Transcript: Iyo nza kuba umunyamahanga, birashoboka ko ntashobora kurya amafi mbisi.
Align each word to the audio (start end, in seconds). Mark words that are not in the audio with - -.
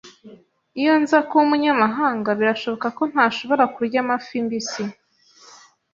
Iyo 0.79 0.93
nza 1.01 1.17
kuba 1.27 1.43
umunyamahanga, 1.47 2.29
birashoboka 2.39 2.87
ko 2.97 3.03
ntashobora 3.11 3.63
kurya 3.75 3.97
amafi 4.03 4.35
mbisi. 4.45 4.83